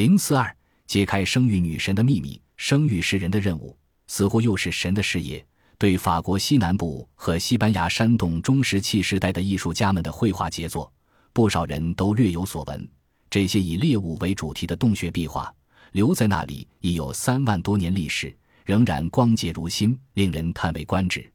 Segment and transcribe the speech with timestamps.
[0.00, 0.56] 零四二，
[0.86, 2.40] 揭开生育女神的秘密。
[2.56, 3.76] 生育是人的任务，
[4.06, 5.46] 似乎又是神的事业。
[5.76, 10.90] 对法国西南部和西班牙山洞中石器时代的艺术家们的绘画杰作，
[11.34, 12.88] 不少人都略有所闻。
[13.28, 15.54] 这些以猎物为主题的洞穴壁画，
[15.92, 21.30] 留在那里已有三万多年历史，仍然光洁如新，令人叹为观止。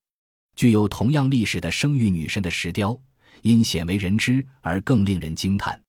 [0.55, 2.99] 具有同样历史的生育女神的石雕，
[3.43, 5.79] 因鲜为人知而更令人惊叹。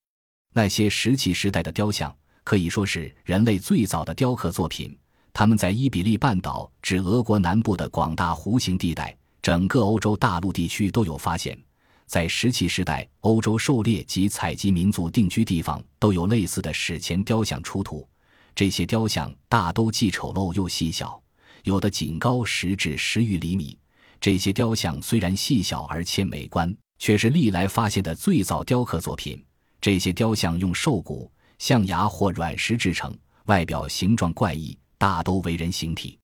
[0.52, 2.14] 那些石器时代的雕像，
[2.46, 4.96] 可以说是人类最早的雕刻作品。
[5.32, 11.58] 他们在伊比利半岛至俄国南部的广大弧形地带，整个欧洲大陆地区都有发现。
[12.06, 18.08] 在石器时代，欧洲狩猎及采集民族定居地方都有类似的史前雕像出土。
[18.54, 21.20] 这些雕像大都既丑陋又细小，
[21.64, 23.76] 有的仅高十至十余厘米。
[24.20, 29.44] 这些雕像虽然细小而且美观，却是历来发现的最早雕刻作品。
[29.80, 34.76] 这些雕像用兽骨、象牙或软石制成，外表形状怪异。
[34.98, 36.18] 大都为人形体，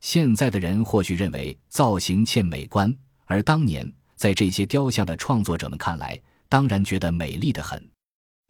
[0.00, 7.82] 现在的人或许认为造型欠美观，而当年在这些雕像的创作者们看来，当然觉得美丽的很。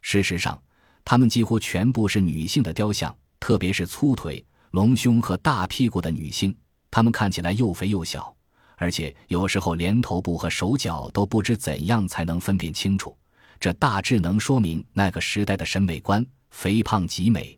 [0.01, 0.61] 事实上，
[1.05, 6.53] 他们几乎全部是女性的雕像，特别是粗腿、隆胸和大屁股的女性，
[6.91, 8.35] 她们看起来又肥又小，
[8.75, 13.17] 而且有时候连头部和手脚都不知怎样才能分辨清楚。
[13.61, 17.55] 这大致能说明那个时代的审美观：肥胖即美。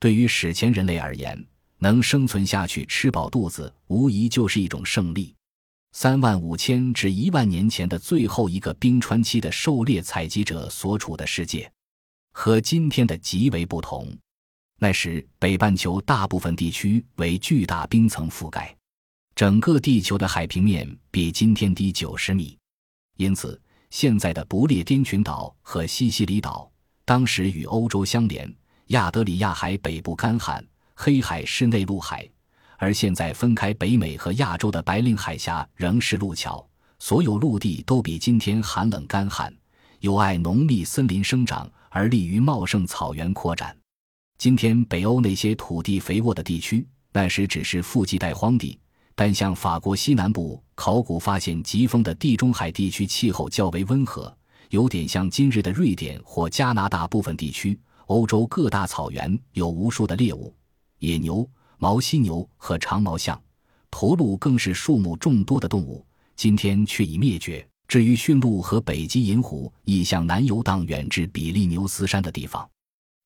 [0.00, 5.34] 对于史前人类而言，能生存下去、吃饱肚子，无疑就是一种胜利。
[5.92, 11.70] 三万五千至一万年前的最后一个冰川期的狩猎采集者所处的世界，
[12.32, 14.08] 和今天的极为不同。
[14.78, 18.74] 那时，北半球大部分地区为巨大冰层覆盖，
[19.34, 22.56] 整个地球的海平面比今天低九十米。
[23.18, 23.60] 因此，
[23.94, 26.68] 现在的不列颠群岛和西西里岛，
[27.04, 28.52] 当时与欧洲相连。
[28.88, 32.28] 亚得里亚海北部干旱，黑海是内陆海，
[32.76, 36.68] 而现在分开北美和亚洲的白令海峡仍是陆桥。
[36.98, 39.54] 所有陆地都比今天寒冷干旱，
[40.00, 43.78] 有碍浓密森林生长，而利于茂盛草原扩展。
[44.38, 48.76] 今天北欧那些土地肥沃的地区，那时只是富集带荒地。
[49.14, 54.36] 但像法国西南部考古发现疾风的地中海地区，气候较为温和，
[54.70, 57.78] 有点像今日的瑞典或加拿大部分地区。
[58.06, 60.54] 欧洲各大草原有无数的猎物，
[60.98, 61.48] 野牛、
[61.78, 63.40] 毛犀牛和长毛象，
[63.90, 66.04] 驼鹿更是数目众多的动物，
[66.36, 67.66] 今天却已灭绝。
[67.86, 72.68] 至于驯鹿和北极银狐，已向南游荡远至比利牛斯山的地方。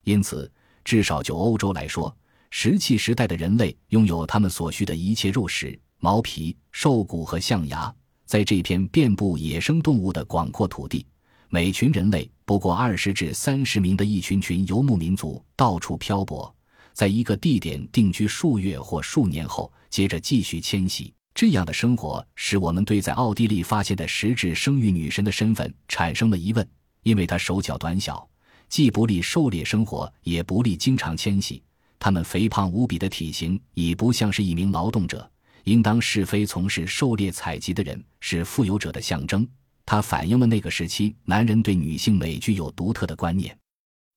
[0.04, 0.50] 因此，
[0.84, 2.14] 至少就欧洲来说，
[2.50, 7.94] 石器时代的人类拥有他们所需的一切肉食、毛皮、兽骨和象牙，
[8.24, 11.06] 在这片遍布野生动物的广阔土地。
[11.50, 16.54] 每群人类不过二十至三十名的一群群游牧民族，到处漂泊，
[16.92, 21.12] 在一个地点定居数月或数年后，接着继续迁徙。
[21.34, 26.68] 这样的生活使我们对在奥地利发现的实质生育女神的身份产生了疑问，
[27.02, 28.28] 因为她手脚短小，
[28.68, 31.62] 既不利狩猎生活，也不利经常迁徙。
[31.98, 35.28] 他们肥胖无比的体型已不像是一名劳动者，
[35.64, 39.46] 应当是非从事狩猎采集的人，是富有者的象征。
[39.84, 43.56] 它反映了那个时期男人对女性美具有独特的观念，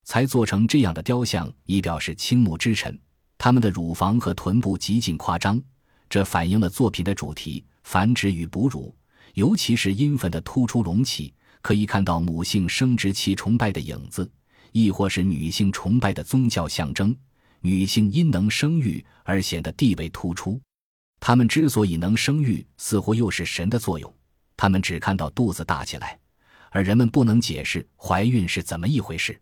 [0.04, 2.98] 才做成这样的雕像，以表示倾慕之臣。
[3.38, 5.60] 他们的乳房和臀部极尽夸张，
[6.08, 8.94] 这反映了作品的主题：繁殖与哺乳，
[9.34, 14.30] 尤其是阴粉的突出隆起，可以看到母性生殖器崇拜的影子，
[14.70, 17.16] 亦或是女性崇拜的宗教象征。
[17.62, 20.60] 女性因能生育而显得地位突出，
[21.18, 24.14] 她们之所以能生育，似乎又是神的作用。
[24.56, 26.18] 她们只看到肚子大起来，
[26.70, 29.40] 而人们不能解释怀孕是怎么一回事。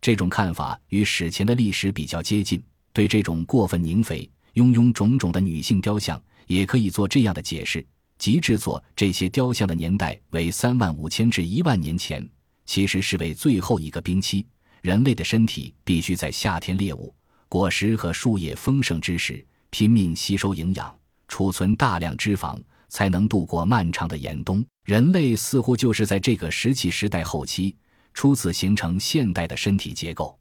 [0.00, 2.62] 这种看法与史前的历史比较接近。
[2.92, 7.84] 对这种过分凝肥、臃臃肿肿的女性雕像，也可以做这样的解释：
[8.18, 12.24] 即制作这些雕像的年代为三万五千至一万年前，
[12.66, 14.46] 其实是为最后一个冰期。
[14.80, 17.12] 人类的身体必须在夏天猎物、
[17.54, 20.92] 果实和树叶丰盛之时，拼命吸收营养，
[21.28, 22.60] 储存大量脂肪。
[22.88, 24.64] 才能度过漫长的严冬。
[24.84, 27.76] 人类似乎就是在这个石器时代后期，
[28.12, 30.36] 初次形成现代的身体结构。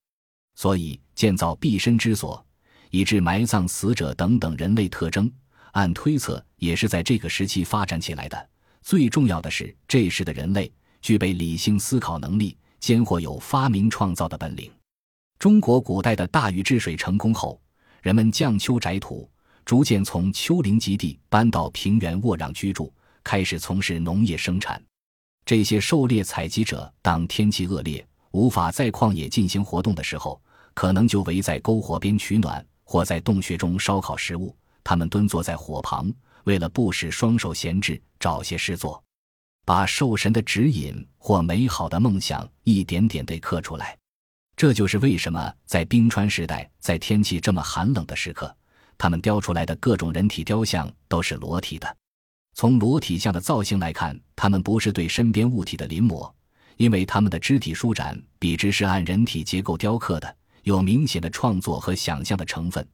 [0.55, 2.43] 所以，建造毕生之所，
[2.89, 5.31] 以致埋葬死者等等人类特征，
[5.73, 8.49] 按推测也是在这个时期发展起来的。
[8.81, 14.71] 最重要的是，这时的人类具备理性思考能力，兼或有发明创造的本领。
[15.43, 17.61] 中国古代的大禹治水成功后，
[18.01, 19.29] 人们降丘宅土。
[19.65, 22.93] 逐渐从丘陵极地搬到平原沃壤居住，
[23.25, 24.81] 开始从事农业生产。
[25.45, 30.41] 这些狩猎采集者，当天气恶劣，无法在旷野进行活动的时候，
[30.73, 34.55] 可能就围在篝火边取暖，或在洞穴中烧烤食物。
[34.81, 36.09] 他们蹲坐在火旁，
[36.45, 39.03] 为了不使双手闲置，找些事做，
[39.65, 43.97] 把兽神的指引或美好的梦想一点点地刻出来。
[44.55, 48.55] 这就是为什么在冰川时代，在天气这么寒冷的时刻，
[48.97, 51.97] 他们雕出来的各种人体雕像都是裸体的。
[52.55, 56.31] 从裸体像的造型来看，他们不是对身边物体的临摹，
[56.77, 62.88] 因为他们的肢体舒展笔直是按人体结构雕刻的，有明显的创作和想象的成分。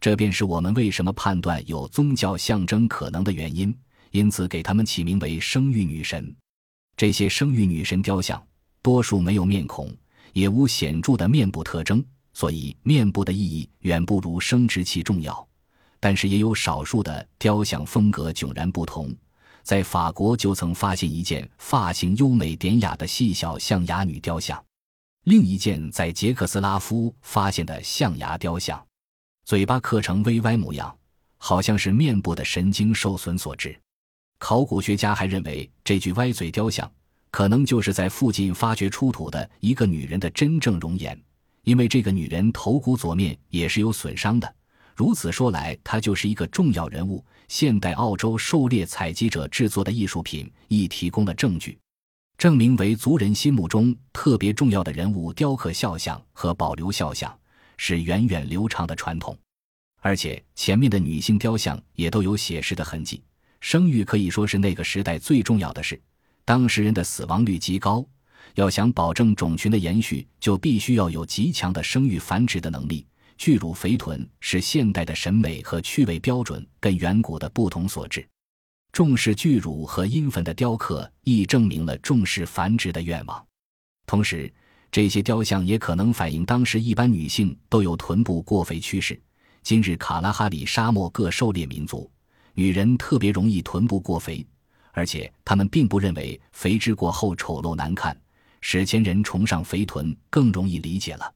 [0.00, 3.72] 这便是我们为什么判断有宗教象征可能的原因，
[4.10, 6.34] 因此给他们起名为生育女神。
[6.96, 8.42] 这些生育女神雕像
[8.80, 9.94] 多数没有面孔，
[10.32, 15.46] 也无显著的面部特征，所以面部的意义远不如生殖器重要。
[16.00, 19.14] 但是也有少数的雕像风格迥然不同，
[19.62, 24.60] 在法国就曾发现一件发型优美典雅的细小象牙女雕像，
[25.24, 28.84] 另一件在捷克斯拉夫发现的象牙雕像。
[29.44, 30.92] 嘴巴刻成微歪模样，
[31.36, 33.78] 好像是面部的神经受损所致。
[34.38, 36.90] 考古学家还认为，这具歪嘴雕像
[37.32, 41.20] 可能就是在附近发掘出土的一个女人的真正容颜，
[41.64, 44.54] 因为这个女人头骨左面也是有损伤的。
[44.94, 47.24] 如此说来，她就是一个重要人物。
[47.48, 51.78] 现代澳洲狩猎采集者制作的艺术品亦提供了证据，
[52.38, 57.36] 证明为族人心目中特别重要的人物雕刻肖像和保留肖像。
[57.78, 59.36] 是源远流长的传统，
[60.00, 63.22] 而且前面的女性雕像也都有写实的痕迹。
[63.60, 66.00] 生育可以说是那个时代最重要的事。
[66.44, 68.04] 当时人的死亡率极高，
[68.54, 73.06] 要想保证种群的延续，就必须要有极强的生育繁殖的能力。
[73.38, 78.26] 巨乳肥臀是现代的审美和趣味标准跟远古的不同所致。
[78.92, 83.44] 重视巨乳和阴粉的雕刻亦证明了重视繁殖的愿望，
[84.06, 84.52] 同时。
[84.94, 89.18] 这些雕像也可能反映当时一般女性都有臀部过肥趋势。
[89.62, 92.10] 今日卡拉哈里沙漠各狩猎民族，
[92.52, 94.46] 女人特别容易臀部过肥，
[94.92, 98.16] 而且他们并不认为肥脂过后丑陋难看。
[98.60, 101.34] 史前人崇尚肥臀更容易理解了。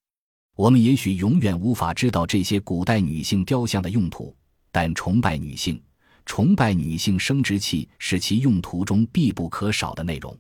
[0.55, 4.35] 我们也许永远无法知道这些古代女性雕像的用途，
[4.71, 5.83] 但崇拜女性、
[6.25, 10.39] 崇拜女性生殖器是其用途中必不可少的内容。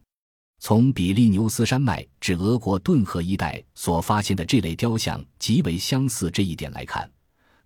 [0.59, 7.11] 从比利牛斯山脉至俄国顿河一带所发现的这类雕像极为相似，这一点来看，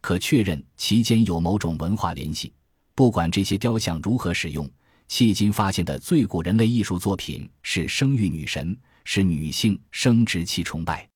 [0.01, 2.53] 可确认其间有某种文化联系。
[2.95, 4.69] 不管这些雕像如何使用，
[5.11, 11.10] 迄今发现的最古人类艺术作品是生育女神，是女性生殖器崇拜。